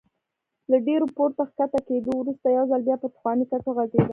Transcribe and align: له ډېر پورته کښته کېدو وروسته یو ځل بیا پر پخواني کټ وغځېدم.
له 0.71 0.77
ډېر 0.87 1.01
پورته 1.15 1.43
کښته 1.57 1.79
کېدو 1.87 2.11
وروسته 2.17 2.47
یو 2.49 2.65
ځل 2.71 2.81
بیا 2.87 2.95
پر 3.01 3.09
پخواني 3.15 3.45
کټ 3.51 3.61
وغځېدم. 3.67 4.09